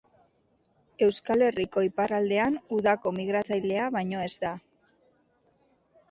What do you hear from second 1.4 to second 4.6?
Herriko iparraldean udako migratzailea baino ez da.